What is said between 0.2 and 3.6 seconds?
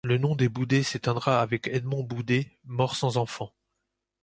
des Boudets s'éteindra avec Edmond Boudet, mort sans enfants.